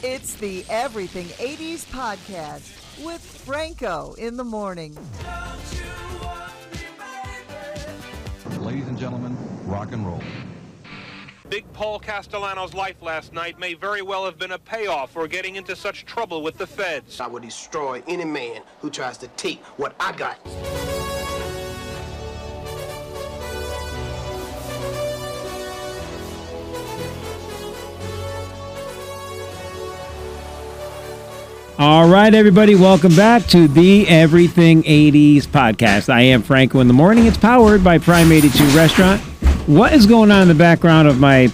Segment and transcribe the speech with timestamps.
[0.00, 4.96] It's the Everything 80s podcast with Franco in the morning.
[8.60, 10.22] Ladies and gentlemen, rock and roll.
[11.48, 15.56] Big Paul Castellano's life last night may very well have been a payoff for getting
[15.56, 17.20] into such trouble with the feds.
[17.20, 20.38] I will destroy any man who tries to take what I got.
[31.78, 36.12] All right, everybody, welcome back to the Everything 80s podcast.
[36.12, 37.26] I am Franco in the morning.
[37.26, 39.20] It's powered by Prime 82 Restaurant.
[39.68, 41.52] What is going on in the background of my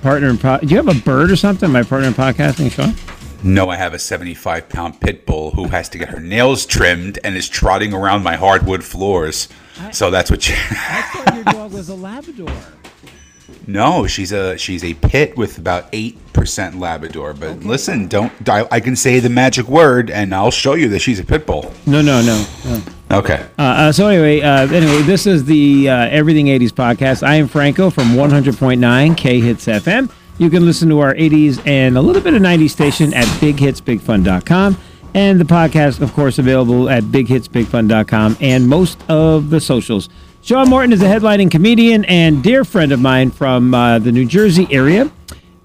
[0.00, 1.72] partner in po- Do you have a bird or something?
[1.72, 2.94] My partner in podcasting, Sean?
[3.42, 7.18] No, I have a 75 pound pit bull who has to get her nails trimmed
[7.24, 9.48] and is trotting around my hardwood floors.
[9.92, 10.54] So that's what you.
[10.56, 12.52] I thought your dog was a Labrador.
[13.66, 17.34] No, she's a she's a pit with about eight percent Labrador.
[17.34, 21.00] But listen, don't I, I can say the magic word and I'll show you that
[21.00, 21.72] she's a pit bull.
[21.86, 22.44] No, no, no.
[22.64, 22.82] no.
[23.10, 23.46] Okay.
[23.58, 27.22] Uh, uh, so anyway, uh, anyway, this is the uh, Everything 80s podcast.
[27.22, 30.10] I am Franco from 100.9 K Hits FM.
[30.38, 34.76] You can listen to our 80s and a little bit of 90s station at bighitsbigfun.com.
[35.14, 40.08] And the podcast, of course, available at bighitsbigfun.com and most of the socials.
[40.44, 44.26] Sean Morton is a headlining comedian and dear friend of mine from uh, the New
[44.26, 45.10] Jersey area.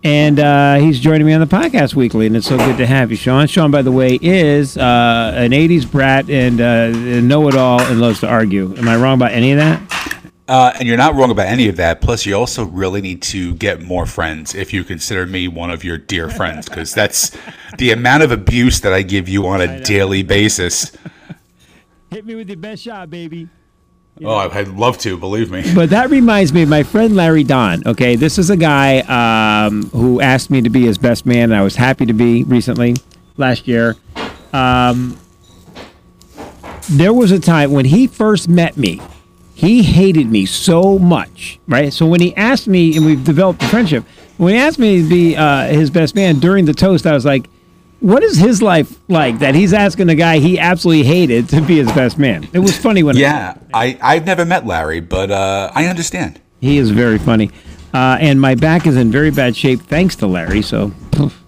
[0.05, 3.11] And uh, he's joining me on the podcast weekly, and it's so good to have
[3.11, 3.45] you, Sean.
[3.47, 7.99] Sean, by the way, is uh, an 80s brat and uh, know it all and
[7.99, 8.73] loves to argue.
[8.77, 10.31] Am I wrong about any of that?
[10.47, 11.99] Uh, and you're not wrong about any of that.
[11.99, 15.83] Plus, you also really need to get more friends if you consider me one of
[15.83, 17.35] your dear friends, because that's
[17.77, 20.93] the amount of abuse that I give you on a daily basis.
[22.11, 23.49] Hit me with your best shot, baby.
[24.23, 25.63] Oh, I'd love to, believe me.
[25.73, 27.87] But that reminds me of my friend Larry Don.
[27.87, 28.99] Okay, this is a guy
[29.65, 32.43] um, who asked me to be his best man, and I was happy to be
[32.43, 32.95] recently,
[33.37, 33.95] last year.
[34.51, 35.17] Um,
[36.89, 38.99] there was a time when he first met me,
[39.53, 41.93] he hated me so much, right?
[41.93, 44.03] So when he asked me, and we've developed a friendship,
[44.37, 47.25] when he asked me to be uh, his best man during the toast, I was
[47.25, 47.49] like,
[47.99, 51.77] what is his life like that he's asking a guy he absolutely hated to be
[51.77, 52.47] his best man?
[52.53, 56.39] It was funny when Yeah, I, I've never met Larry, but uh, I understand.
[56.61, 57.51] He is very funny.
[57.93, 60.61] Uh, and my back is in very bad shape thanks to Larry.
[60.61, 61.43] So, poof.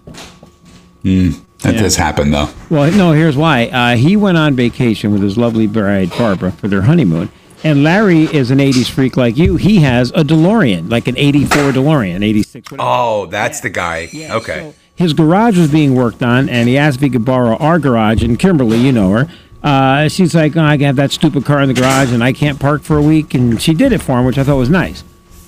[1.02, 2.48] That does happen, though.
[2.70, 3.66] well, no, here's why.
[3.66, 7.30] Uh, he went on vacation with his lovely bride, Barbara, for their honeymoon.
[7.64, 9.54] And Larry is an 80s freak like you.
[9.54, 12.72] He has a DeLorean, like an 84 DeLorean, 86.
[12.72, 12.88] whatever.
[12.88, 14.08] Oh, that's the guy.
[14.12, 14.72] Yeah, okay.
[14.72, 17.78] so his garage was being worked on, and he asked if he could borrow our
[17.78, 18.22] garage.
[18.22, 19.28] And Kimberly, you know her,
[19.62, 22.58] uh, she's like, oh, I have that stupid car in the garage, and I can't
[22.58, 23.34] park for a week.
[23.34, 25.04] And she did it for him, which I thought was nice.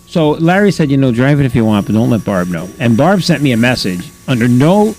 [0.06, 2.68] So Larry said, you know, drive it if you want, but don't let Barb know.
[2.78, 4.94] And Barb sent me a message under no,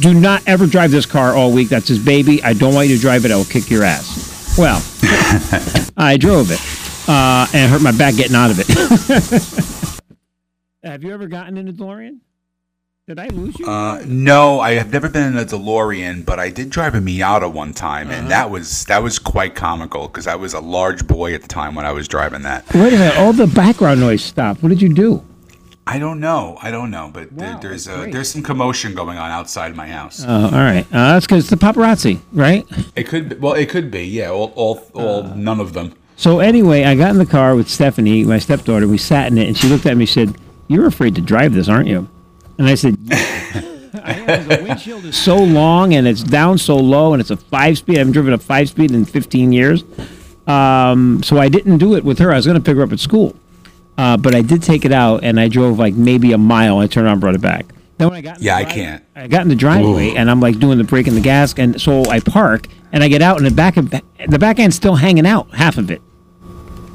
[0.00, 1.68] do not ever drive this car all week.
[1.68, 2.42] That's his baby.
[2.42, 3.30] I don't want you to drive it.
[3.30, 4.56] I will kick your ass.
[4.56, 4.82] Well,
[5.96, 6.60] I drove it
[7.08, 10.00] uh, and hurt my back getting out of it.
[10.82, 12.20] have you ever gotten in a DeLorean?
[13.08, 13.64] Did I lose you?
[13.66, 17.50] Uh, no, I have never been in a DeLorean, but I did drive a Miata
[17.50, 18.18] one time, Uh-huh.
[18.18, 21.48] and that was that was quite comical because I was a large boy at the
[21.48, 22.66] time when I was driving that.
[22.74, 23.16] Wait a minute!
[23.16, 24.62] All the background noise stopped.
[24.62, 25.24] What did you do?
[25.86, 28.12] I don't know, I don't know, but there, there's a, great.
[28.12, 30.22] there's some commotion going on outside my house.
[30.28, 30.84] Oh, all right.
[30.92, 32.66] Uh, that's because it's the paparazzi, right?
[32.94, 35.34] it could, be, well, it could be, yeah, all, all, all Uh.
[35.34, 35.94] none of them.
[36.16, 38.86] So anyway, I got in the car with Stephanie, my stepdaughter.
[38.86, 40.36] We sat in it, and she looked at me and said,
[40.66, 42.06] "You're afraid to drive this, aren't you?"
[42.58, 43.62] And I said, "Yeah."
[44.04, 44.48] I am.
[44.48, 47.96] The windshield is so long, and it's down so low, and it's a five-speed.
[47.96, 49.84] I haven't driven a five-speed in 15 years.
[50.46, 52.32] Um, so I didn't do it with her.
[52.32, 53.34] I was going to pick her up at school.
[53.96, 56.78] Uh, but I did take it out, and I drove like maybe a mile.
[56.78, 57.66] I turned around, and brought it back.
[57.98, 59.04] Then when I got in the Yeah, I can't.
[59.16, 60.16] I got in the driveway, Ooh.
[60.16, 63.08] and I'm like doing the brake and the gas, and so I park, and I
[63.08, 66.00] get out, and the back of the back end's still hanging out, half of it.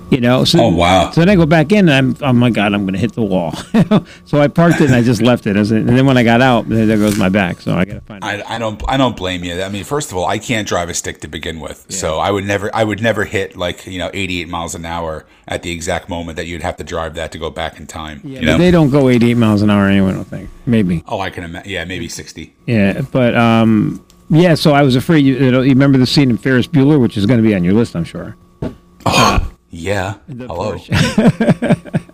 [0.10, 0.44] You know.
[0.44, 1.12] So, Oh, wow.
[1.12, 3.14] So then I go back in, and I'm oh my god, I'm going to hit
[3.14, 3.54] the wall.
[4.26, 5.56] so I parked it, and I just left it.
[5.56, 7.62] And then when I got out, there goes my back.
[7.62, 8.24] So I got to find.
[8.24, 9.62] I, I don't I don't blame you.
[9.62, 12.32] I mean, first of all, I can't drive a stick to begin with, so I
[12.32, 15.72] would never I would never hit like you know 88 miles an hour at the
[15.72, 18.22] exact moment that you'd have to drive that to go back in time.
[18.24, 18.58] yeah, you know?
[18.58, 20.10] they don't go 88 miles an hour anyway.
[20.10, 20.50] I don't think.
[20.66, 21.04] Maybe.
[21.08, 21.72] oh, I can imagine.
[21.72, 22.54] Yeah, maybe 60.
[22.66, 24.56] Yeah, but um, yeah.
[24.56, 25.26] So I was afraid.
[25.26, 27.56] You, you, know, you remember the scene in Ferris Bueller, which is going to be
[27.56, 28.36] on your list, I'm sure.
[29.74, 30.16] Yeah.
[30.28, 30.76] The Hello.
[30.78, 32.00] Porsche.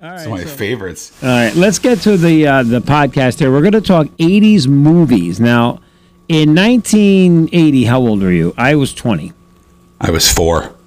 [0.00, 1.12] It's one of my favorites.
[1.24, 3.50] All right, let's get to the uh, the podcast here.
[3.50, 5.40] We're going to talk 80s movies.
[5.40, 5.80] Now,
[6.28, 8.54] in 1980, how old were you?
[8.56, 9.32] I was 20.
[10.00, 10.72] I was four.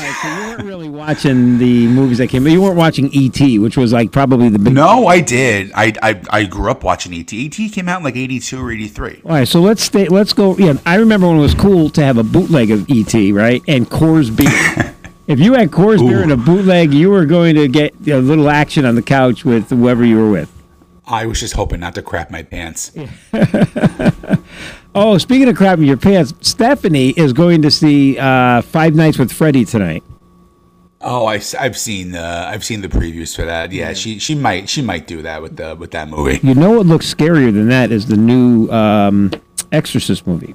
[0.00, 3.58] Right, so you weren't really watching the movies that came, but you weren't watching E.T.,
[3.58, 4.72] which was like probably the big.
[4.72, 5.72] No, I did.
[5.74, 7.30] I, I I grew up watching ET.
[7.32, 9.20] ET came out in like eighty two or eighty three.
[9.24, 10.08] All right, so let's stay.
[10.08, 10.56] Let's go.
[10.56, 13.32] Yeah, I remember when it was cool to have a bootleg of E.T.
[13.32, 14.94] Right, and Coors beer.
[15.26, 18.48] if you had Coors beer and a bootleg, you were going to get a little
[18.48, 20.50] action on the couch with whoever you were with.
[21.10, 22.92] I was just hoping not to crap my pants.
[24.92, 29.32] Oh, speaking of crapping your pants, Stephanie is going to see uh, Five Nights with
[29.32, 30.02] Freddy tonight.
[31.00, 33.72] Oh, I, have seen uh, I've seen the previews for that.
[33.72, 36.40] Yeah, she she might she might do that with the with that movie.
[36.46, 39.30] You know what looks scarier than that is the new um,
[39.72, 40.54] Exorcist movie.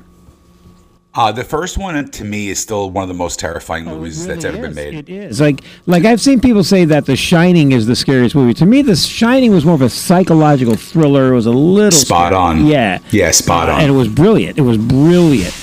[1.17, 4.43] Uh, the first one to me is still one of the most terrifying movies that's
[4.43, 4.93] ever been made.
[4.95, 8.53] It is like like I've seen people say that The Shining is the scariest movie.
[8.55, 11.31] To me, The Shining was more of a psychological thriller.
[11.31, 12.35] It was a little Spot scary.
[12.35, 12.65] on.
[12.65, 13.79] Yeah, Yeah, spot on.
[13.79, 14.57] and it was brilliant.
[14.57, 15.53] It was brilliant.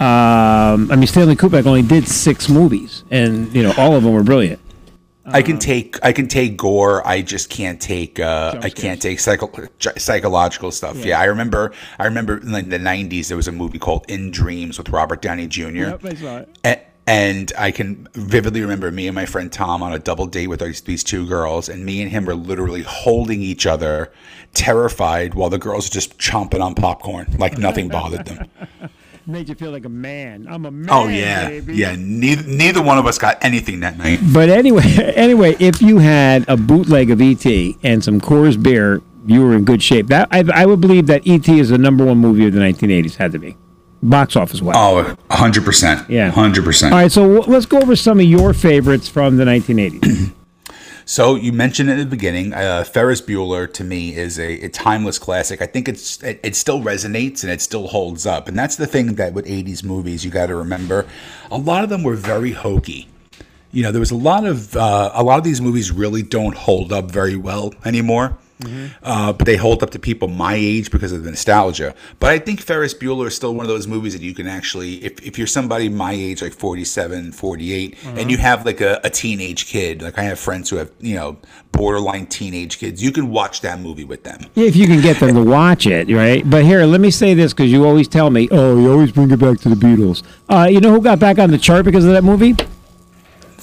[0.00, 4.12] Um, I mean, Stanley Kubrick only did six movies, and you know all of them
[4.12, 4.58] were brilliant.
[5.26, 7.06] I can take I can take gore.
[7.06, 9.50] I just can't take uh, I can't take psycho,
[9.96, 11.04] psychological stuff.
[11.04, 11.20] Yeah.
[11.20, 14.90] I remember I remember in the '90s there was a movie called In Dreams with
[14.90, 15.68] Robert Downey Jr.
[15.68, 16.58] Yep, I saw it.
[16.64, 20.46] A- and I can vividly remember me and my friend Tom on a double date
[20.46, 24.10] with these, these two girls, and me and him were literally holding each other,
[24.54, 28.48] terrified, while the girls were just chomping on popcorn like nothing bothered them.
[29.26, 30.46] Made you feel like a man.
[30.50, 30.88] I'm a oh, man.
[30.90, 31.76] Oh yeah, baby.
[31.76, 31.96] yeah.
[31.98, 34.20] Neither neither one of us got anything that night.
[34.34, 34.82] But anyway,
[35.16, 37.46] anyway, if you had a bootleg of ET
[37.82, 40.08] and some Coors beer, you were in good shape.
[40.08, 43.16] That I, I would believe that ET is the number one movie of the 1980s.
[43.16, 43.56] Had to be
[44.02, 44.76] box office wise.
[44.76, 46.08] Oh, 100%.
[46.08, 46.30] Yeah.
[46.30, 46.84] 100%.
[46.84, 50.32] All right, so w- let's go over some of your favorites from the 1980s.
[51.06, 55.18] So you mentioned at the beginning, uh, Ferris Bueller to me is a, a timeless
[55.18, 55.60] classic.
[55.60, 58.86] I think it's it, it still resonates and it still holds up, and that's the
[58.86, 61.06] thing that with '80s movies you got to remember.
[61.50, 63.08] A lot of them were very hokey.
[63.70, 66.56] You know, there was a lot of uh, a lot of these movies really don't
[66.56, 68.38] hold up very well anymore.
[69.02, 71.94] Uh, but they hold up to people my age because of the nostalgia.
[72.20, 75.04] But I think Ferris Bueller is still one of those movies that you can actually,
[75.04, 79.10] if, if you're somebody my age, like 47, 48, and you have like a, a
[79.10, 81.36] teenage kid, like I have friends who have, you know,
[81.72, 84.40] borderline teenage kids, you can watch that movie with them.
[84.54, 86.48] if you can get them to watch it, right?
[86.48, 89.30] But here, let me say this because you always tell me, oh, you always bring
[89.30, 90.22] it back to the Beatles.
[90.48, 92.54] Uh, you know who got back on the chart because of that movie?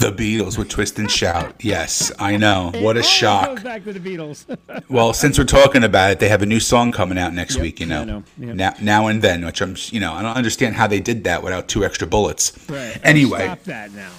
[0.02, 1.54] The Beatles with Twist and Shout.
[1.64, 2.72] Yes, I know.
[2.74, 3.62] What a shock.
[3.62, 4.46] back to the Beatles.
[4.90, 7.80] Well, since we're talking about it, they have a new song coming out next week.
[7.80, 8.24] You know, know.
[8.40, 8.56] Yep.
[8.56, 11.44] now now and then, which I'm, you know, I don't understand how they did that
[11.44, 12.52] without two extra bullets.
[12.68, 12.98] Right.
[12.98, 14.10] Oh, anyway, Stop that now.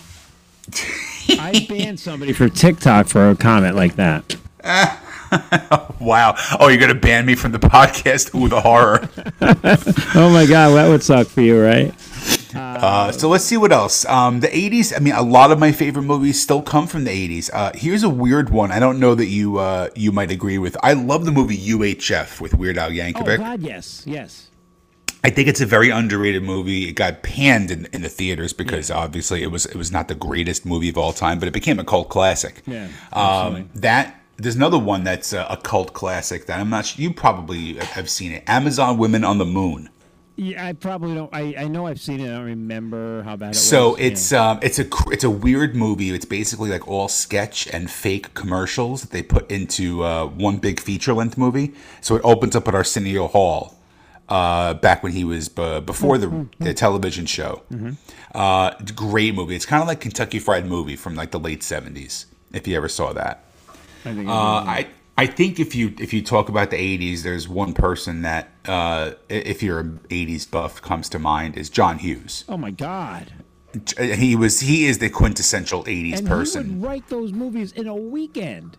[1.43, 4.37] I banned somebody for TikTok for a comment like that.
[6.01, 6.37] wow.
[6.61, 8.41] Oh, you're gonna ban me from the podcast?
[8.41, 9.09] Ooh, the horror.
[10.15, 11.93] Oh my god, that would suck for you, right?
[12.55, 14.05] Uh, so let's see what else.
[14.07, 14.93] Um, the '80s.
[14.95, 17.51] I mean, a lot of my favorite movies still come from the '80s.
[17.53, 18.71] Uh, here's a weird one.
[18.73, 20.77] I don't know that you uh, you might agree with.
[20.83, 23.35] I love the movie UHF with Weird Al Yankovic.
[23.35, 24.49] Oh god, yes, yes.
[25.25, 26.89] I think it's a very underrated movie.
[26.89, 30.17] It got panned in, in the theaters because obviously it was it was not the
[30.17, 32.63] greatest movie of all time, but it became a cult classic.
[32.67, 37.01] Yeah, Um, that there's another one that's a, a cult classic that I'm not sure
[37.01, 38.43] you probably have seen it.
[38.49, 39.91] Amazon Women on the Moon.
[40.37, 41.33] Yeah, I probably don't.
[41.33, 42.29] I, I know I've seen it.
[42.31, 43.99] I don't remember how bad it So was.
[43.99, 46.11] So it's um it's a it's a weird movie.
[46.11, 50.81] It's basically like all sketch and fake commercials that they put into uh, one big
[50.81, 51.75] feature length movie.
[52.01, 53.79] So it opens up at Arsenio Hall.
[54.29, 57.63] Uh, back when he was b- before the, the television show,
[58.35, 59.55] uh, it's a great movie.
[59.55, 62.27] It's kind of like Kentucky Fried Movie from like the late seventies.
[62.55, 63.45] If you ever saw that,
[64.07, 64.87] I think uh, I
[65.19, 69.13] I think if you if you talk about the '80s, there's one person that uh,
[69.29, 72.45] if you're an '80s buff comes to mind is John Hughes.
[72.49, 73.33] oh my god.
[73.99, 76.65] He was he is the quintessential '80s And person.
[76.65, 78.77] he would write those movies in a weekend.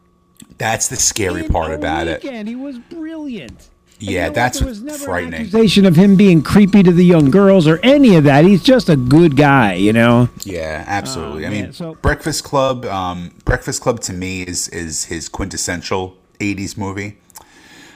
[0.57, 2.23] That's the scary In part about it.
[2.23, 2.47] weekend.
[2.47, 3.69] He was brilliant.
[3.99, 4.35] And Yeah, you know what?
[4.35, 7.67] that's There what's was never an accusation of him being creepy to the young girls
[7.67, 8.43] or any of that.
[8.45, 10.29] He's just a good guy, you know.
[10.43, 11.45] Yeah, absolutely.
[11.45, 12.85] I Oh, man, mean, so- Breakfast Club.
[12.85, 17.17] Um, Breakfast Club to me is is his quintessential '80s movie.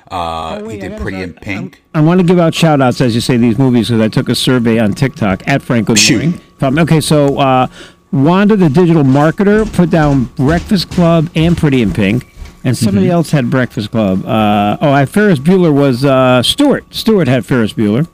[0.09, 1.81] Uh, wait, he did Pretty in Pink.
[1.93, 4.29] I want to give out shout outs as you say these movies because I took
[4.29, 6.39] a survey on TikTok at Franco Shoot.
[6.61, 6.79] Morning.
[6.79, 7.67] Okay, so uh,
[8.13, 12.25] Wanda, the digital marketer, put down Breakfast Club and Pretty in Pink,
[12.63, 13.13] and somebody Mm-hmm.
[13.15, 14.25] else had Breakfast Club.
[14.25, 16.85] Uh, oh, I Ferris Bueller was uh, Stewart.
[16.95, 18.07] Stewart had Ferris Bueller.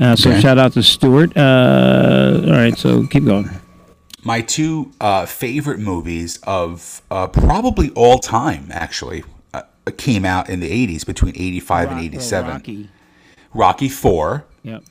[0.00, 0.40] Uh, so Okay.
[0.40, 1.36] shout out to Stewart.
[1.36, 3.48] Uh, all right, so keep going.
[4.24, 9.22] My two uh, favorite movies of uh, probably all time actually
[9.96, 12.50] came out in the '80s between '85 and Rock- '87.
[12.52, 12.88] Rocky.
[13.54, 14.44] Rocky Four.
[14.62, 14.82] Yep.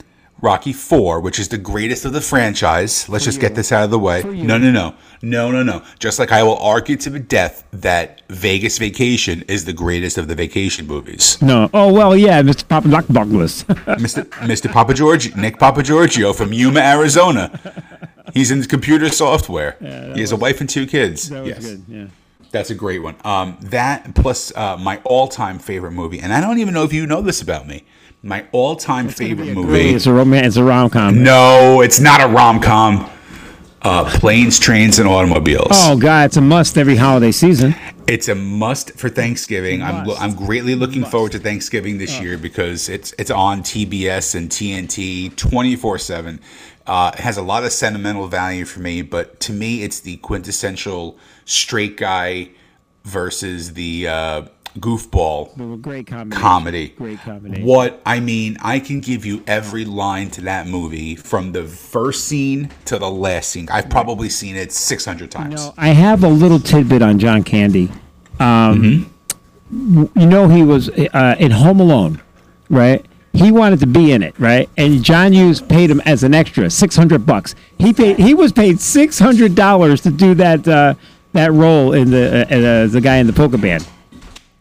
[0.42, 3.10] Rocky Four, which is the greatest of the franchise.
[3.10, 4.24] Let's just get this out of the way.
[4.24, 5.82] No, no, no, no, no, no.
[6.00, 10.30] Just like I will argue to the death that Vegas Vacation is the greatest of
[10.30, 11.42] the vacation movies.
[11.42, 11.70] No.
[11.74, 12.66] Oh well, yeah, Mr.
[12.68, 13.64] Papa Doc Douglas.
[13.66, 14.24] Mr.
[14.30, 14.72] Mr.
[14.72, 17.60] Papa George, Nick Papa Giorgio from Yuma, Arizona.
[18.34, 19.76] He's in computer software.
[19.82, 21.30] he has a wife and two kids.
[21.30, 21.66] that was yes.
[21.66, 21.84] good.
[21.90, 22.08] Yeah.
[22.52, 23.16] That's a great one.
[23.24, 27.06] Um, that plus uh, my all-time favorite movie, and I don't even know if you
[27.06, 27.84] know this about me.
[28.22, 29.90] My all-time favorite movie.
[29.94, 30.48] It's a romance.
[30.48, 31.24] It's a rom com.
[31.24, 33.10] No, it's not a rom-com.
[33.82, 35.70] Uh, planes, trains, and automobiles.
[35.72, 37.74] Oh God, it's a must every holiday season.
[38.08, 39.82] It's a must for Thanksgiving.
[39.82, 40.22] I'm Must.
[40.22, 45.34] I'm greatly looking forward to Thanksgiving this year because it's it's on TBS and TNT
[45.38, 46.42] 24 seven.
[46.90, 50.18] Uh, it has a lot of sentimental value for me, but to me, it's the
[50.18, 52.50] quintessential straight guy
[53.06, 54.42] versus the uh,
[54.80, 56.36] goofball Great comedy.
[56.36, 56.88] comedy.
[56.90, 57.62] Great comedy.
[57.62, 62.26] What I mean, I can give you every line to that movie from the first
[62.28, 63.68] scene to the last scene.
[63.72, 65.56] I've probably seen it 600 times.
[65.68, 67.90] No, I have a little tidbit on John Candy.
[68.40, 69.14] Um,
[69.72, 72.22] w- You know, he was uh, in Home Alone,
[72.70, 73.06] right?
[73.40, 74.70] He wanted to be in it, right?
[74.78, 77.56] And John Hughes paid him as an extra six hundred bucks.
[77.78, 78.18] He paid.
[78.20, 80.96] He was paid six hundred dollars to do that uh,
[81.34, 83.88] that role in the uh, uh, the guy in the polka band.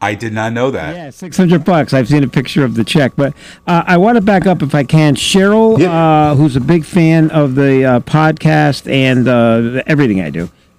[0.00, 0.94] I did not know that.
[0.94, 1.92] Yeah, six hundred bucks.
[1.92, 3.35] I've seen a picture of the check, but
[3.66, 5.16] uh, I want to back up if I can.
[5.16, 5.90] Cheryl, Yep.
[5.90, 10.49] uh, who's a big fan of the uh, podcast and uh, everything I do.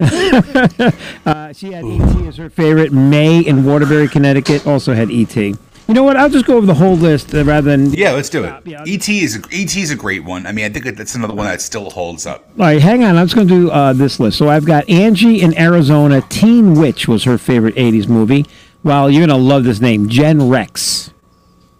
[1.26, 2.92] uh, she had ET as her favorite.
[2.92, 5.36] May in Waterbury, Connecticut, also had ET.
[5.90, 6.16] You know what?
[6.16, 7.92] I'll just go over the whole list uh, rather than.
[7.92, 8.64] Yeah, let's do it.
[8.64, 8.84] Yeah.
[8.86, 10.46] ET is a, ET is a great one.
[10.46, 12.48] I mean, I think that's another one that still holds up.
[12.50, 13.16] All right, hang on.
[13.16, 14.38] I'm just going to do uh, this list.
[14.38, 16.20] So I've got Angie in Arizona.
[16.28, 18.46] Teen Witch was her favorite 80s movie.
[18.84, 21.12] Well, you're going to love this name Jen Rex.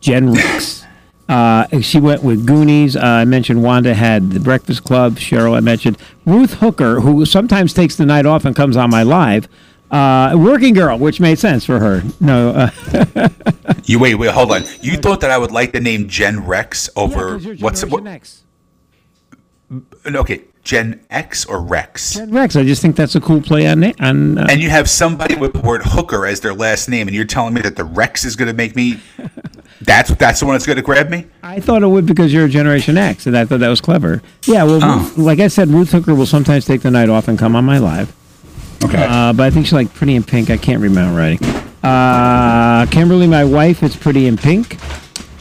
[0.00, 0.84] Jen Rex.
[1.30, 2.96] Uh, she went with Goonies.
[2.96, 5.14] Uh, I mentioned Wanda had The Breakfast Club.
[5.14, 5.96] Cheryl, I mentioned.
[6.26, 9.46] Ruth Hooker, who sometimes takes the night off and comes on my live.
[9.90, 12.02] Uh, working Girl, which made sense for her.
[12.20, 13.28] No, uh,
[13.84, 14.62] You wait, wait, hold on.
[14.82, 18.06] You thought that I would like the name Gen Rex over what's what?
[18.06, 18.42] X.
[20.06, 22.14] Okay, Gen X or Rex?
[22.14, 22.56] Jen Rex.
[22.56, 25.34] I just think that's a cool play on, na- on uh, And you have somebody
[25.36, 28.24] with the word hooker as their last name, and you're telling me that the Rex
[28.24, 29.00] is going to make me.
[29.82, 31.24] That's that's the one that's going to grab me.
[31.42, 34.20] I thought it would because you're a Generation X, and I thought that was clever.
[34.44, 34.98] Yeah, well, Oh.
[34.98, 37.64] Ruth- like I said, Ruth Hooker will sometimes take the night off and come on
[37.64, 38.14] my live.
[38.84, 39.04] Okay.
[39.04, 40.50] Uh, but I think she's like Pretty in Pink.
[40.50, 41.46] I can't remember writing.
[41.82, 44.78] Uh, Kimberly, my wife, is Pretty in Pink.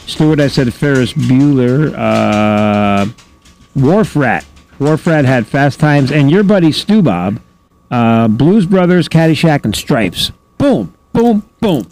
[0.06, 1.94] Stuart, I said Ferris Bueller.
[1.96, 3.06] Uh,
[3.74, 4.44] Wharf Rat.
[4.78, 7.40] Wharf Rat had Fast Times, and your buddy Stu Bob.
[7.90, 10.32] Uh, Blues Brothers, Caddyshack, and Stripes.
[10.58, 11.86] Boom, boom, boom.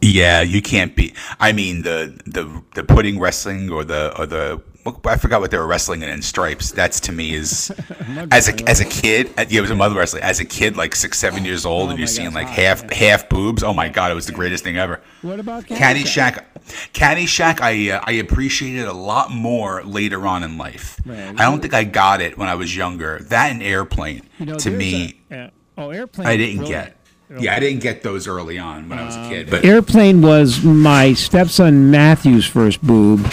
[0.00, 1.14] Yeah, you can't be.
[1.40, 4.60] I mean, the the the pudding wrestling or the or the
[5.04, 6.70] I forgot what they were wrestling in in stripes.
[6.72, 7.70] That's to me is
[8.30, 9.28] as a as a kid.
[9.38, 10.22] uh, Yeah, it was a mother wrestling.
[10.22, 13.62] As a kid, like six seven years old, and you're seeing like half half boobs.
[13.62, 15.00] Oh my god, it was the greatest thing ever.
[15.22, 16.44] What about Caddyshack?
[16.92, 21.00] Caddyshack, I uh, I appreciated a lot more later on in life.
[21.06, 21.18] Right.
[21.38, 23.20] I don't think I got it when I was younger.
[23.20, 25.50] That and airplane You know, to me, a- yeah.
[25.78, 26.26] oh, airplane.
[26.26, 26.86] I didn't brilliant.
[27.30, 27.40] get.
[27.42, 29.50] Yeah, I didn't get those early on when I was a kid.
[29.50, 33.26] But Airplane was my stepson Matthew's first boob,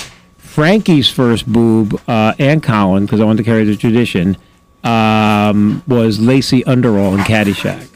[0.51, 4.35] Frankie's first boob, uh, and Colin, because I wanted to carry the tradition,
[4.83, 7.87] um, was Lacey Underall in Caddyshack.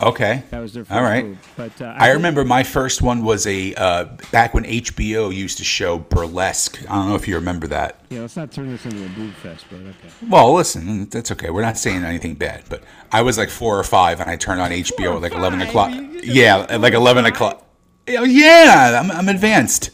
[0.00, 1.22] okay, That was their first All right.
[1.22, 1.38] boob.
[1.54, 5.64] But uh, I remember my first one was a uh, back when HBO used to
[5.64, 6.80] show burlesque.
[6.88, 8.00] I don't know if you remember that.
[8.08, 10.08] Yeah, let's not turn this into a boob fest, but okay.
[10.26, 11.50] Well, listen, that's okay.
[11.50, 12.82] We're not saying anything bad, but
[13.12, 15.90] I was like four or five, and I turned on HBO at like eleven o'clock.
[16.22, 17.60] Yeah, at like eleven o'clock.
[18.08, 19.90] Yeah, Yeah, I'm, I'm advanced.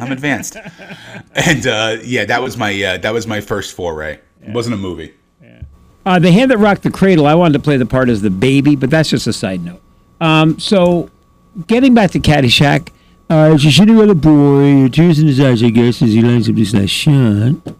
[0.00, 0.56] I'm advanced.
[1.34, 4.18] And uh, yeah, that was my uh, that was my first foray.
[4.42, 5.14] It wasn't a movie.
[6.06, 7.26] Uh, the hand that rocked the cradle.
[7.26, 9.80] I wanted to play the part as the baby, but that's just a side note.
[10.20, 11.10] Um, so,
[11.66, 12.90] getting back to Caddyshack,
[13.30, 16.48] uh, she's sitting with a boy, tears in his eyes, I guess, as he lines
[16.48, 17.73] up this nice shot.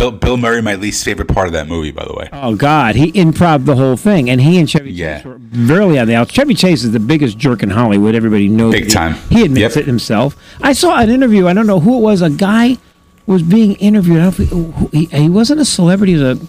[0.00, 2.26] Bill Bill Murray, my least favorite part of that movie, by the way.
[2.32, 5.18] Oh God, he improv the whole thing, and he and Chevy Yeah.
[5.18, 6.32] Chase were really on the outs.
[6.32, 8.14] Chevy Chase is the biggest jerk in Hollywood.
[8.14, 8.72] Everybody knows.
[8.72, 9.16] Big time.
[9.28, 9.82] He admits Yep.
[9.82, 10.36] it himself.
[10.62, 11.46] I saw an interview.
[11.48, 12.22] I don't know who it was.
[12.22, 12.78] A guy
[13.26, 14.20] was being interviewed.
[14.20, 16.14] I don't he, he, he wasn't a celebrity.
[16.14, 16.48] He was a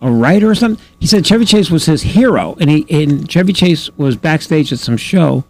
[0.00, 0.84] a writer or something.
[0.98, 4.80] He said Chevy Chase was his hero, and he and Chevy Chase was backstage at
[4.80, 5.44] some show,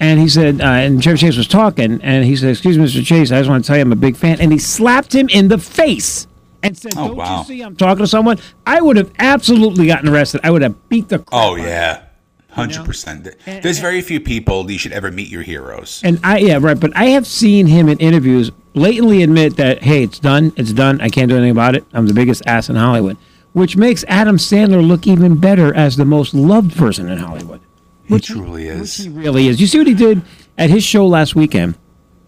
[0.00, 3.04] and he said, uh, and Chevy Chase was talking, and he said, "Excuse me, Mr.
[3.04, 5.28] Chase, I just want to tell you I'm a big fan," and he slapped him
[5.28, 6.26] in the face
[6.62, 7.38] and said, Oh, "Don't wow.
[7.40, 10.40] you see I'm talking to someone?" I would have absolutely gotten arrested.
[10.44, 11.18] I would have beat the.
[11.18, 11.66] crap Oh out of him.
[11.66, 12.02] yeah,
[12.50, 13.28] hundred percent.
[13.44, 16.00] There's very few people you should ever meet your heroes.
[16.04, 20.02] And I yeah right, but I have seen him in interviews blatantly admit that hey,
[20.04, 21.00] it's done, it's done.
[21.00, 21.84] I can't do anything about it.
[21.92, 23.16] I'm the biggest ass in Hollywood,
[23.52, 27.60] which makes Adam Sandler look even better as the most loved person in Hollywood.
[28.06, 28.96] He truly is.
[28.96, 29.60] He really is.
[29.60, 30.22] You see what he did
[30.56, 31.76] at his show last weekend?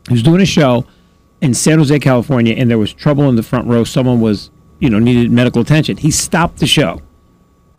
[0.09, 0.85] He was doing a show
[1.41, 3.85] in San Jose, California, and there was trouble in the front row.
[3.85, 5.97] Someone was, you know, needed medical attention.
[5.97, 7.01] He stopped the show,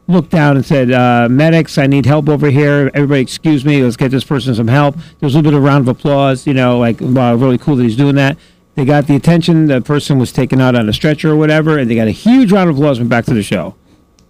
[0.08, 2.92] looked down, and said, uh, "Medics, I need help over here.
[2.94, 3.84] Everybody, excuse me.
[3.84, 6.48] Let's get this person some help." There was a little bit of round of applause.
[6.48, 8.38] You know, like wow, really cool that he's doing that.
[8.76, 9.68] They got the attention.
[9.68, 12.52] The person was taken out on a stretcher or whatever, and they got a huge
[12.52, 13.00] round of applause.
[13.00, 13.76] Went back to the show.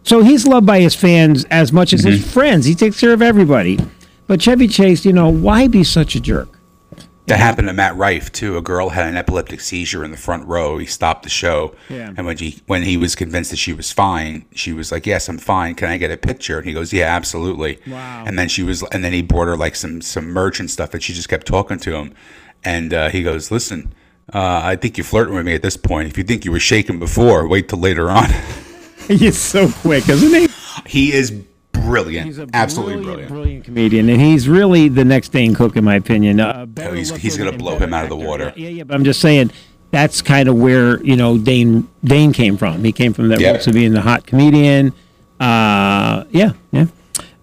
[0.04, 2.66] So he's loved by his fans as much as his friends.
[2.66, 3.80] He takes care of everybody.
[4.26, 6.50] But Chevy Chase, you know, why be such a jerk?
[7.28, 8.58] That happened to Matt Rife too.
[8.58, 10.78] A girl had an epileptic seizure in the front row.
[10.80, 12.12] He stopped the show, Yeah.
[12.18, 15.30] and when he when he was convinced that she was fine, she was like, "Yes,
[15.30, 15.75] I'm fine.
[15.75, 18.24] Can I get a picture?" And he goes, "Yeah, absolutely." Wow.
[18.28, 20.94] And then she was, and then he brought her like some some merch and stuff,
[20.94, 22.13] and she just kept talking to him.
[22.66, 23.94] And uh, he goes, "Listen,
[24.34, 26.10] uh, I think you're flirting with me at this point.
[26.10, 28.30] If you think you were shaken before, wait till later on."
[29.08, 30.48] He's so quick, isn't he?
[30.86, 31.32] he is
[31.91, 33.65] brilliant, He's a absolutely brilliant, brilliant.
[33.65, 36.39] comedian, and he's really the next Dane Cook, in my opinion.
[36.39, 38.53] Uh, Oh, he's- he's gonna blow him out of the water.
[38.55, 39.51] Yeah, yeah, but I'm just saying
[39.91, 42.83] that's kind of where you know Dane Dane came from.
[42.83, 43.51] He came from that Yeah.
[43.51, 44.93] roots of being the hot comedian.
[45.39, 46.86] Uh, yeah, yeah.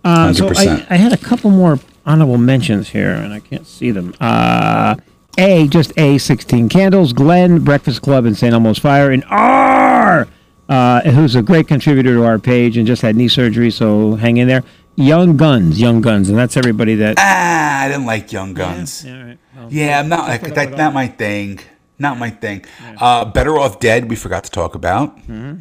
[0.04, 0.86] Uh, so I, 100%.
[0.90, 4.14] I had a couple more honorable mentions here, and I can't see them.
[4.20, 4.94] Uh,
[5.36, 7.12] a just A sixteen candles.
[7.12, 8.52] Glenn Breakfast Club and St.
[8.54, 10.26] Elmo's Fire, and R,
[10.68, 14.36] uh, who's a great contributor to our page and just had knee surgery, so hang
[14.36, 14.62] in there.
[14.96, 17.16] Young Guns, Young Guns, and that's everybody that.
[17.18, 19.04] Ah, I didn't like Young Guns.
[19.04, 19.38] Yeah, all right.
[19.56, 20.72] Well, Yeah, I'm not like that.
[20.72, 21.60] Not my thing.
[22.00, 22.64] Not my thing.
[23.00, 24.08] Uh, Better Off Dead.
[24.10, 25.60] We forgot to talk about, Mm-hmm.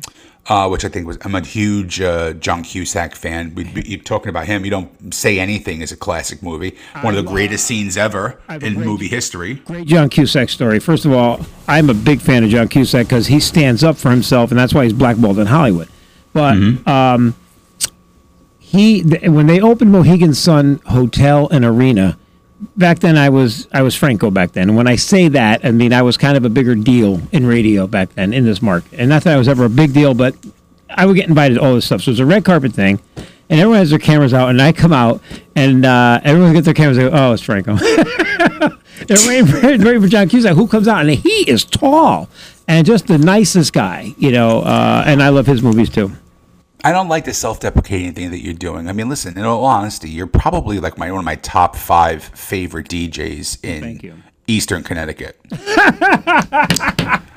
[0.50, 1.18] Uh, which I think was.
[1.24, 3.54] I'm a huge uh, John Cusack fan.
[3.56, 4.63] We, you're talking about him.
[4.66, 6.75] You don't say anything is a classic movie.
[7.01, 9.56] One of the greatest scenes ever in great- movie history.
[9.56, 10.80] Great John Cusack story.
[10.80, 14.10] First of all, I'm a big fan of John Cusack because he stands up for
[14.10, 15.89] himself, and that's why he's blackballed in Hollywood.
[16.34, 16.56] But
[16.88, 17.36] um,
[18.60, 22.18] he, th- when they opened Mohegan Sun Hotel and Arena,
[22.76, 24.70] back then I was I was Franco back then.
[24.70, 27.46] And when I say that, I mean I was kind of a bigger deal in
[27.46, 29.00] radio back then in this market.
[29.00, 30.36] And not that I was ever a big deal, but
[30.89, 32.02] I would get invited to all this stuff.
[32.02, 33.00] So it was a red carpet thing.
[33.50, 35.22] And everyone has their cameras out, and I come out,
[35.56, 36.98] and uh, everyone gets their cameras.
[36.98, 37.76] Oh, it's Franco.
[39.08, 42.28] They're waiting waiting for John Cusack, who comes out, and he is tall
[42.67, 44.60] and just the nicest guy, you know.
[44.60, 46.12] Uh, and I love his movies too.
[46.88, 48.88] I don't like the self-deprecating thing that you're doing.
[48.88, 49.38] I mean, listen.
[49.38, 54.23] In all honesty, you're probably like my one of my top five favorite DJs in
[54.47, 55.38] Eastern Connecticut.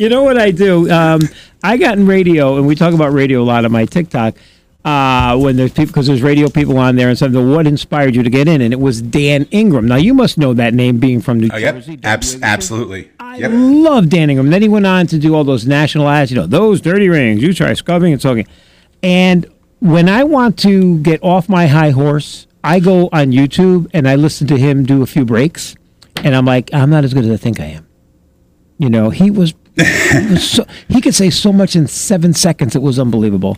[0.00, 0.88] You know what I do?
[0.92, 1.20] Um,
[1.64, 4.36] I got in radio, and we talk about radio a lot on my TikTok.
[4.84, 7.50] Uh, when there's people, because there's radio people on there, and something.
[7.50, 8.60] What inspired you to get in?
[8.60, 9.88] And it was Dan Ingram.
[9.88, 12.42] Now you must know that name, being from New Oh, yep, Abs- WABC.
[12.44, 13.10] absolutely.
[13.38, 13.50] I Yep.
[13.54, 14.50] love Dan Ingram.
[14.50, 16.30] Then he went on to do all those national ads.
[16.30, 17.42] You know, those dirty rings.
[17.42, 18.46] You try scrubbing and talking.
[19.02, 19.46] And
[19.80, 24.16] when I want to get off my high horse, I go on YouTube and I
[24.16, 25.76] listen to him do a few breaks,
[26.24, 27.86] and I'm like, I'm not as good as I think I am.
[28.78, 29.54] You know, he was.
[29.76, 32.74] he, was so, he could say so much in seven seconds.
[32.74, 33.56] It was unbelievable.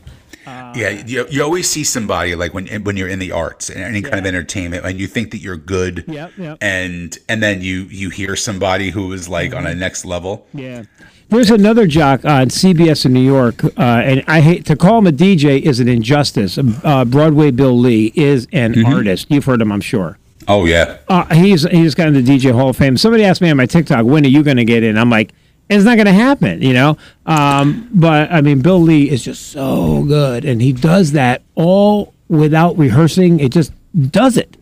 [0.77, 4.03] Yeah, you, you always see somebody like when when you're in the arts and any
[4.03, 6.59] kind of entertainment, and you think that you're good, Yep, yep.
[6.61, 10.47] and and then you you hear somebody who is like on a next level.
[10.55, 10.85] Yeah.
[11.29, 15.07] There's another jock on CBS in New York, uh, and I hate to call him
[15.07, 16.59] a DJ is an injustice.
[16.59, 19.31] Uh, Broadway Bill Lee is an artist.
[19.31, 20.19] You've heard him, I'm sure.
[20.49, 22.97] Oh yeah, Uh, he's he's got in the DJ Hall of Fame.
[22.97, 24.99] Somebody asked me on my TikTok, when are you going to get in?
[24.99, 25.31] I'm like,
[25.71, 26.97] it's not going to happen, you know.
[27.27, 32.13] Um, but I mean, Bill Lee is just so good, and he does that all
[32.29, 33.41] without rehearsing.
[33.41, 33.73] It just
[34.11, 34.57] does it.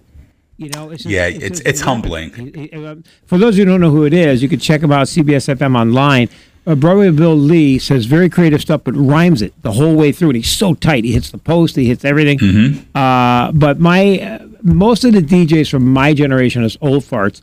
[0.57, 2.33] You know, it's just, Yeah, it's- just it's humbling.
[2.35, 4.91] He- he- um, For those who don't know who it is, you can check him
[4.93, 6.29] out CBS FM online.
[6.67, 10.31] Uh, Broadway Bill Lee says very creative stuff, but rhymes it the whole way through.
[10.31, 11.05] And he's so tight.
[11.05, 11.77] He hits the post.
[11.77, 12.39] He hits everything.
[12.39, 12.97] Mm-hmm.
[12.97, 17.41] Uh, but my uh, most of the DJs from my generation, as old farts,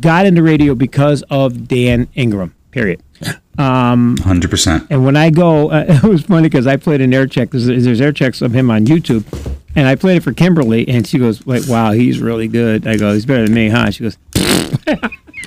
[0.00, 2.54] got into radio because of Dan Ingram.
[2.72, 3.00] Period.
[3.58, 4.86] hundred percent.
[4.90, 7.50] And when I go, uh, it was funny because I played an air check.
[7.50, 9.24] There's, there's air checks of him on YouTube,
[9.76, 12.96] and I played it for Kimberly, and she goes, "Like, wow, he's really good." I
[12.96, 14.16] go, "He's better than me, huh?" She goes,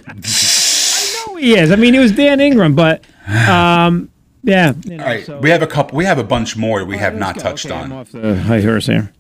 [0.08, 1.72] "I know he is.
[1.72, 4.10] I mean, it was Dan Ingram, but um,
[4.44, 5.98] yeah." You know, All right, so- we have a couple.
[5.98, 7.42] We have a bunch more we have not go.
[7.42, 8.00] touched Okay, I'm on.
[8.00, 9.12] off the high horse here.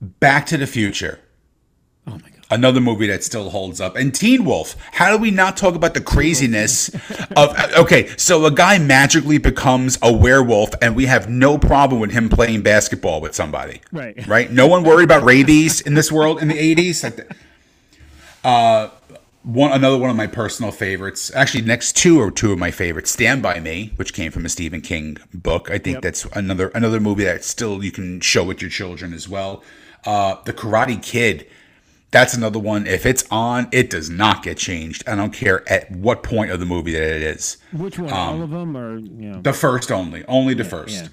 [0.00, 1.20] Back to the Future.
[2.06, 2.35] Oh my god.
[2.48, 3.96] Another movie that still holds up.
[3.96, 4.76] And Teen Wolf.
[4.92, 6.88] How do we not talk about the craziness
[7.36, 7.56] of.
[7.76, 12.28] Okay, so a guy magically becomes a werewolf, and we have no problem with him
[12.28, 13.80] playing basketball with somebody.
[13.92, 14.26] Right.
[14.26, 14.50] Right?
[14.50, 17.02] No one worried about rabies in this world in the 80s.
[17.02, 17.28] Like,
[18.44, 18.90] Uh,
[19.42, 21.30] one another one of my personal favorites.
[21.34, 23.10] Actually, next two are two of my favorites.
[23.10, 25.68] Stand by Me, which came from a Stephen King book.
[25.70, 26.02] I think Yep.
[26.02, 29.62] that's another another movie that still you can show with your children as well.
[30.04, 31.46] Uh, the Karate Kid.
[32.16, 32.86] That's another one.
[32.86, 35.06] If it's on, it does not get changed.
[35.06, 37.58] I don't care at what point of the movie that it is.
[37.74, 38.10] Which one?
[38.10, 39.42] All of them, or you know?
[39.42, 40.94] The first only, only the first.
[40.94, 41.08] yeah.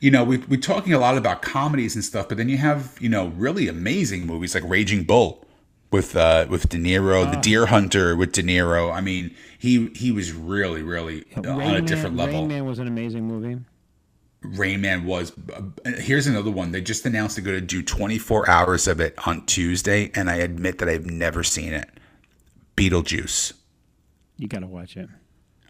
[0.00, 2.96] You know, we we're talking a lot about comedies and stuff, but then you have
[2.98, 5.44] you know really amazing movies like Raging Bull
[5.90, 7.30] with uh, with De Niro.
[7.30, 8.90] The Deer Hunter with De Niro.
[8.90, 12.40] I mean, he he was really really uh, on a different Man, level.
[12.40, 13.58] Rain Man was an amazing movie.
[14.42, 15.32] Rain Man was.
[15.54, 15.62] Uh,
[15.98, 16.72] here's another one.
[16.72, 20.36] They just announced they're going to do 24 hours of it on Tuesday, and I
[20.36, 21.88] admit that I've never seen it.
[22.76, 23.52] Beetlejuice.
[24.36, 25.08] You got to watch it.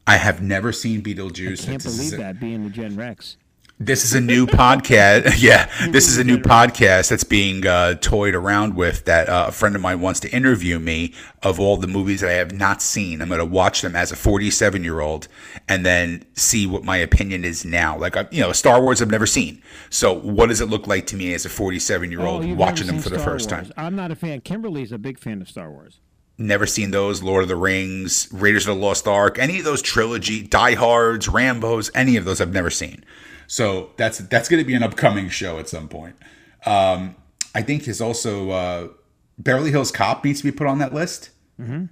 [0.07, 1.63] I have never seen Beetlejuice.
[1.63, 3.37] I can't is believe that being the Gen Rex.
[3.85, 5.33] This is a new podcast.
[5.43, 9.07] Yeah, this is a new podcast that's being uh, toyed around with.
[9.07, 12.31] That uh, a friend of mine wants to interview me of all the movies that
[12.31, 13.21] I have not seen.
[13.21, 15.27] I'm going to watch them as a 47 year old,
[15.69, 17.99] and then see what my opinion is now.
[17.99, 19.61] Like I, you know, Star Wars I've never seen.
[19.91, 22.87] So what does it look like to me as a 47 year old Oh, watching
[22.87, 23.67] them for seen the first Wars.
[23.67, 23.73] time?
[23.77, 24.43] I'm not a fan.
[24.43, 25.99] Kimberly's a big fan of Star Wars.
[26.39, 27.21] Never seen those.
[27.21, 31.29] Lord of the Rings, Raiders of the Lost Ark, any of those trilogy, Die Hards,
[31.29, 33.05] Rambo's, any of those I've never seen.
[33.53, 36.17] So that's that's going to be an upcoming show at some point.
[36.65, 37.17] Um,
[37.55, 38.89] I think is also uh,
[39.37, 41.29] Beverly Hills Cop needs to be put on that list.
[41.61, 41.85] Mm-hmm.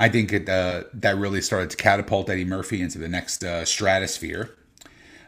[0.00, 3.64] I think it, uh, that really started to catapult Eddie Murphy into the next uh,
[3.64, 4.56] stratosphere.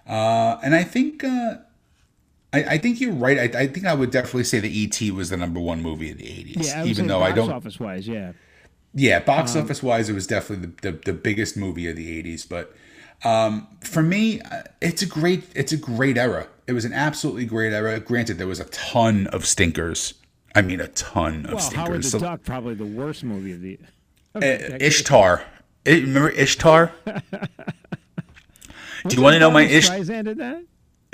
[0.09, 1.59] Uh, and I think uh,
[2.53, 3.39] I, I think you're right.
[3.55, 6.19] I, I think I would definitely say the ET was the number one movie of
[6.19, 7.47] the '80s, Yeah, even though I don't.
[7.47, 8.33] Box office wise, yeah.
[8.93, 12.49] Yeah, box office wise, it was definitely the, the, the biggest movie of the '80s.
[12.49, 12.75] But
[13.23, 16.49] um, for me, uh, it's a great it's a great era.
[16.67, 18.01] It was an absolutely great era.
[18.01, 20.15] Granted, there was a ton of stinkers.
[20.55, 22.11] I mean, a ton of Well, Howard the stinkers.
[22.11, 23.79] So- Duck, probably the worst movie of the.
[24.35, 24.85] of uh, the.
[24.85, 25.43] Ishtar.
[25.87, 26.93] Remember Ishtar?
[29.07, 30.63] Do you want to know my Barbra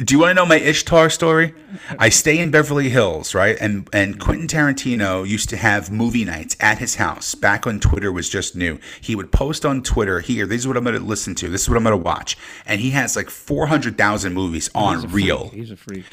[0.01, 0.07] Ish?
[0.07, 0.07] Streisand did that?
[0.07, 1.55] Do you want to know my Ishtar story?
[1.99, 3.57] I stay in Beverly Hills, right?
[3.61, 8.13] And and Quentin Tarantino used to have movie nights at his house back when Twitter
[8.13, 8.79] was just new.
[9.01, 11.49] He would post on Twitter, "Here, this is what I'm going to listen to.
[11.49, 12.37] This is what I'm going to watch."
[12.67, 15.15] And he has like 400,000 movies on He's a freak.
[15.15, 16.05] reel He's a freak.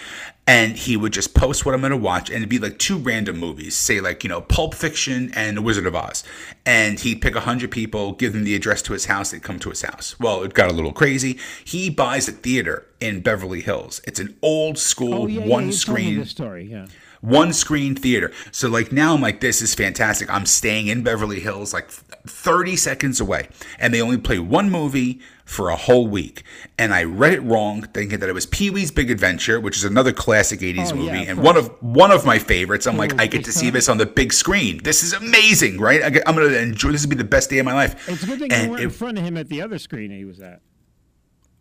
[0.47, 2.97] And he would just post what I'm going to watch, and it'd be like two
[2.97, 6.23] random movies, say like you know Pulp Fiction and The Wizard of Oz,
[6.65, 9.59] and he'd pick a hundred people, give them the address to his house, they'd come
[9.59, 10.17] to his house.
[10.19, 11.37] Well, it got a little crazy.
[11.65, 14.01] He buys a theater in Beverly Hills.
[14.05, 16.63] It's an old school Oh yeah, one yeah, you told me screen story.
[16.65, 16.87] Yeah.
[17.21, 18.31] One screen theater.
[18.51, 20.29] So like now I'm like this is fantastic.
[20.33, 23.49] I'm staying in Beverly Hills like 30 seconds away
[23.79, 26.43] and they only play one movie for a whole week.
[26.77, 30.11] And I read it wrong thinking that it was Pee-wee's Big Adventure, which is another
[30.11, 32.85] classic 80s Oh, movie of and one of one of my favorites.
[32.85, 34.81] I'm like Oh, I get to see this on the big screen.
[34.83, 36.03] This is amazing, right?
[36.03, 38.09] I get, I'm going to enjoy this will be the best day of my life.
[38.09, 39.79] It's a good thing And you weren't it- in front of him at the other
[39.79, 40.61] screen he was at.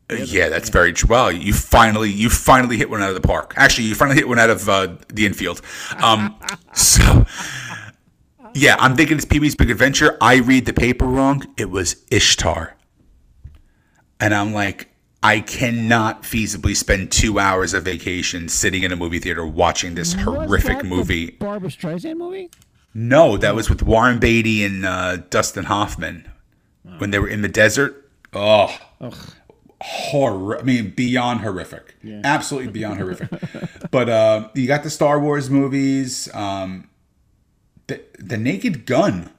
[0.09, 1.09] Yeah, that's very true.
[1.09, 3.55] Well, you finally you finally hit one out of the park.
[3.57, 5.61] Actually, you finally hit one out of uh, the infield.
[5.97, 6.38] Um,
[6.75, 7.27] so,
[8.55, 10.16] yeah, I'm thinking it's Pee Wee's Big Adventure.
[10.21, 11.45] I read the paper wrong.
[11.57, 12.77] It was Ishtar,
[14.21, 14.90] and I'm like,
[15.25, 20.14] I cannot feasibly spend two hours of vacation sitting in a movie theater watching this
[20.14, 21.33] Was horrific movie.
[21.33, 22.49] Barbra Streisand movie?
[22.95, 26.31] No, that was with Warren Beatty and uh, Dustin Hoffman
[26.99, 28.09] when they were in the desert.
[28.33, 28.75] Oh,
[29.81, 30.59] horror!
[30.59, 31.97] I mean, beyond horrific.
[32.25, 33.29] Absolutely beyond horrific.
[33.91, 36.89] But uh, you got the Star Wars movies, um,
[37.87, 39.31] the the Naked Gun.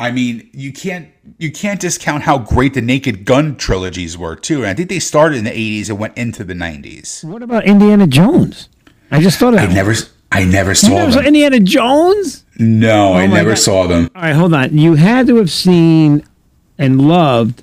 [0.00, 4.58] I mean, you can't you can't discount how great the Naked Gun trilogies were too.
[4.58, 7.22] And I think they started in the '80s and went into the '90s.
[7.24, 8.68] What about Indiana Jones?
[9.10, 9.94] I just thought of I never
[10.32, 11.20] I never You saw never saw.
[11.20, 12.44] Indiana Jones?
[12.58, 13.58] No, I never God.
[13.58, 14.10] saw them.
[14.16, 14.76] All right, hold on.
[14.76, 16.24] You had to have seen
[16.78, 17.62] and loved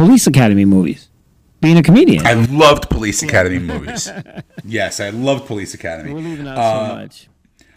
[0.00, 1.10] Police Academy movies.
[1.60, 4.10] Being a comedian, I loved Police Academy movies.
[4.64, 6.14] Yes, I loved Police Academy.
[6.14, 7.28] we're leaving out Uh, so much.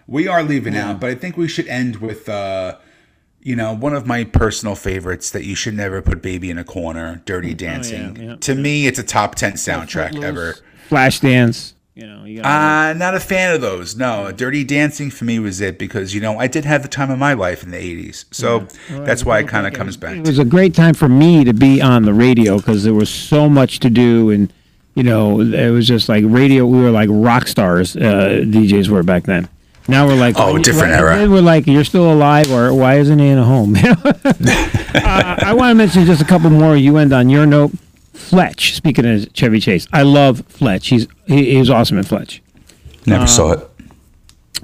[0.08, 2.78] We are leaving out, but I think we should end with, uh,
[3.42, 6.64] you know, one of my personal favorites that you should never put Baby in a
[6.64, 8.18] Corner, Dirty Dancing.
[8.18, 8.36] Oh, yeah.
[8.38, 10.56] To me, it's a top 10 soundtrack Footloose, ever.
[10.90, 11.73] Flashdance.
[11.96, 12.46] You know, you got.
[12.90, 13.96] Uh, not a fan of those.
[13.96, 17.12] No, Dirty Dancing for me was it because, you know, I did have the time
[17.12, 18.26] of my life in the 80s.
[18.32, 20.16] So that's why it kind of comes back.
[20.18, 23.12] it was a great time for me to be on the radio because there was
[23.12, 24.52] so much to do and
[24.96, 29.02] you know it was just like radio we were like rock stars uh, djs were
[29.02, 29.48] back then
[29.88, 31.28] now we're like Oh, different why- era.
[31.30, 33.76] we're like you're still alive or why isn't he in a home
[34.24, 37.72] uh, i want to mention just a couple more you end on your note
[38.24, 42.42] fletch speaking of chevy chase i love fletch he's he, he was awesome in fletch
[43.06, 43.70] Never saw it.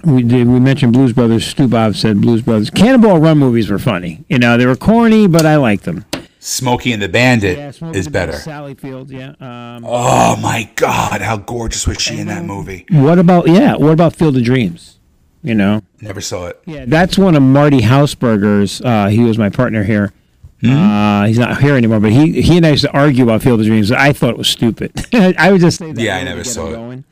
[0.06, 0.48] we did.
[0.48, 1.46] We mentioned Blues Brothers.
[1.46, 2.70] Stu Bob said Blues Brothers.
[2.70, 4.24] Cannonball Run movies were funny.
[4.30, 6.06] You know, they were corny, but I liked them.
[6.40, 8.32] Smokey and the Bandit Yeah, is the better.
[8.32, 9.12] Sally Field.
[9.12, 9.34] Yeah.
[9.42, 12.86] Um, Oh my God, how gorgeous was she in that movie?
[12.92, 13.76] what about yeah?
[13.76, 15.00] What about Field of Dreams?
[15.44, 15.82] You know.
[16.00, 16.62] Never saw it.
[16.66, 18.80] Yeah, that's one of Marty Hausberger's.
[18.82, 20.14] Uh, he was my partner here.
[20.62, 20.72] Hmm?
[20.72, 23.62] Uh, he's not here anymore, but he he and I used to argue about Field
[23.62, 23.92] of Dreams.
[23.92, 24.92] I thought it was stupid.
[25.14, 26.02] I would just say that.
[26.02, 26.76] Yeah, I never saw it.
[26.76, 27.04] Going.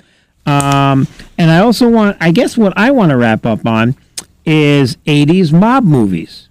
[0.46, 1.08] Um,
[1.38, 2.18] and I also want.
[2.20, 3.96] I guess what I want to wrap up on
[4.46, 6.50] is '80s mob movies.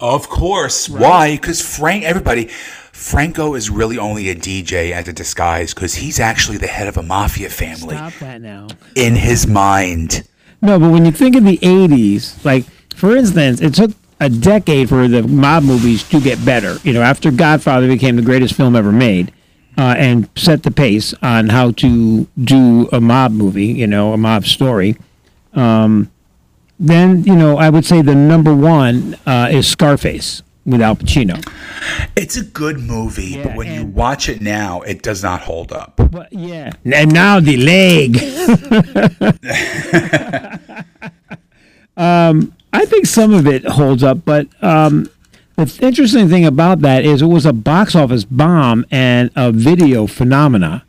[0.00, 0.88] Of course.
[0.88, 1.36] Why?
[1.36, 6.58] Because Frank, everybody, Franco is really only a DJ at a disguise because he's actually
[6.58, 8.66] the head of a mafia family Stop that now.
[8.96, 10.26] in his mind.
[10.60, 12.64] No, but when you think of the '80s, like
[12.96, 16.76] for instance, it took a decade for the mob movies to get better.
[16.84, 19.32] You know, after Godfather became the greatest film ever made,
[19.76, 23.66] uh, and set the pace on how to do a mob movie.
[23.66, 24.96] You know, a mob story.
[25.54, 26.10] Um,
[26.78, 31.44] then you know, I would say the number one uh, is Scarface with Al Pacino.
[32.14, 35.72] It's a good movie, Yeah, but when you watch it now, it does not hold
[35.72, 35.94] up.
[35.96, 38.18] But yeah, and now the leg.
[42.02, 45.08] um, I think some of it holds up, but um,
[45.56, 50.06] the interesting thing about that is it was a box office bomb and a video
[50.06, 50.84] phenomena.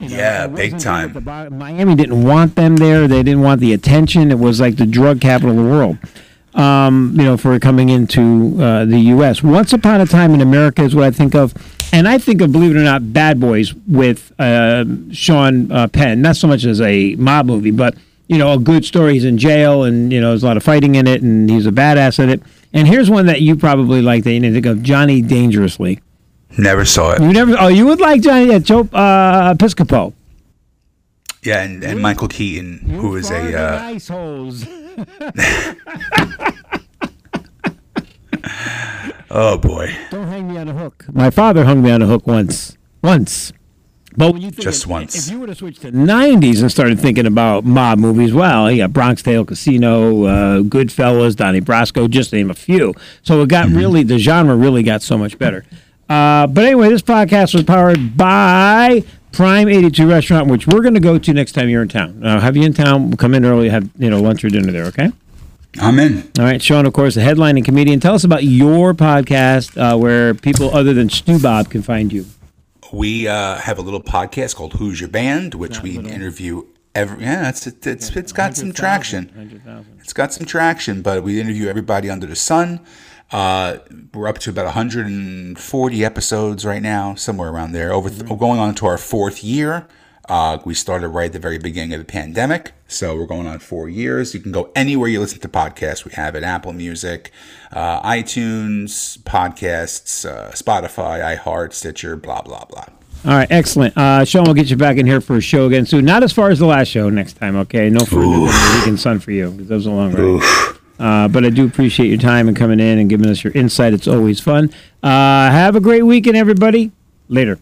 [0.00, 1.12] yeah, big time.
[1.12, 3.06] the bo- Miami didn't want them there.
[3.08, 4.30] They didn't want the attention.
[4.30, 5.98] It was like the drug capital of the world.
[6.54, 9.42] Um, you know, for coming into uh, the U.S.
[9.42, 11.52] Once upon a time in America is what I think of,
[11.92, 16.22] and I think of, believe it or not, Bad Boys with uh, Sean uh, Penn.
[16.22, 17.94] Not so much as a mob movie, but
[18.28, 19.14] you know, a good story.
[19.14, 21.66] He's in jail, and you know, there's a lot of fighting in it, and he's
[21.66, 22.42] a badass at it.
[22.72, 26.00] And here's one that you probably like that you need to think of: Johnny Dangerously.
[26.58, 27.22] Never saw it.
[27.22, 27.56] You never?
[27.58, 30.12] Oh, you would like Johnny uh, Joe uh, Episcopo.
[31.42, 33.56] Yeah, and, and Michael Keaton, who is a.
[33.56, 34.66] Uh, ice holes.
[39.30, 39.94] oh boy.
[40.10, 41.04] Don't hang me on a hook.
[41.12, 42.76] My father hung me on a hook once.
[43.02, 43.52] Once.
[44.16, 45.26] But when you think Just of- once.
[45.26, 48.78] if you were to switch to '90s and started thinking about mob movies, well, you
[48.78, 52.94] got Bronx Tale, Casino, uh, Goodfellas, Donnie Brasco, just name a few.
[53.22, 55.64] So it got really the genre really got so much better.
[56.08, 59.02] Uh, but anyway, this podcast was powered by
[59.32, 62.22] Prime 82 Restaurant, which we're going to go to next time you're in town.
[62.24, 63.14] Uh, have you in town?
[63.16, 65.10] Come in early, have you know lunch or dinner there, okay?
[65.78, 66.30] I'm in.
[66.38, 68.00] All right, Sean, of course, the headlining comedian.
[68.00, 72.24] Tell us about your podcast uh, where people other than Stu Bob can find you.
[72.92, 77.22] We uh, have a little podcast called Who's Your Band, which we interview every.
[77.22, 79.30] Yeah, it's it's it's, it's got some traction.
[80.00, 82.80] It's got some traction, but we interview everybody under the sun.
[83.32, 83.78] Uh,
[84.14, 87.92] we're up to about 140 episodes right now, somewhere around there.
[87.92, 89.86] Over we're going on to our fourth year.
[90.28, 93.58] Uh, we started right at the very beginning of the pandemic, so we're going on
[93.60, 94.34] four years.
[94.34, 96.04] You can go anywhere you listen to podcasts.
[96.04, 97.30] We have it Apple Music,
[97.72, 102.84] uh, iTunes, podcasts, uh, Spotify, iHeart, Stitcher, blah blah blah.
[103.24, 103.96] All right, excellent.
[103.96, 106.04] Uh, Sean, we'll get you back in here for a show again soon.
[106.04, 107.88] Not as far as the last show next time, okay?
[107.90, 109.50] No further than the weekend sun for you.
[109.50, 110.42] 'cause That was a long ride.
[110.98, 113.92] Uh, but I do appreciate your time and coming in and giving us your insight.
[113.94, 114.70] It's always fun.
[115.02, 116.92] Uh, have a great weekend, everybody.
[117.28, 117.58] Later.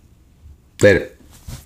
[0.82, 1.08] Later.